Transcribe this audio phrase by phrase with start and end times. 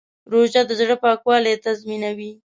[0.31, 2.31] روژه د زړه پاکوالی تضمینوي.